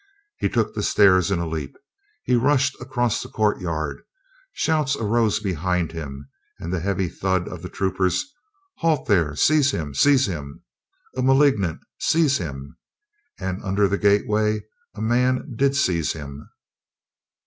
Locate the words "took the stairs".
0.49-1.29